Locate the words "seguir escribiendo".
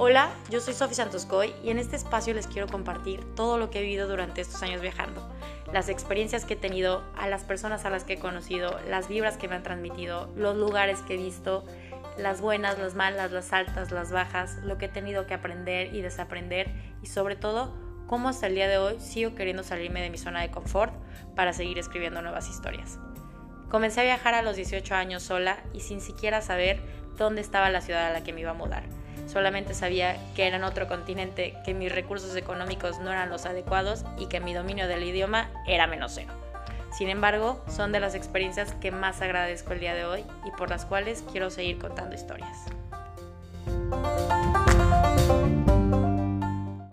21.52-22.22